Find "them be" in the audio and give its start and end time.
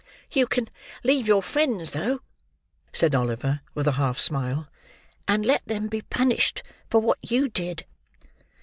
5.67-6.01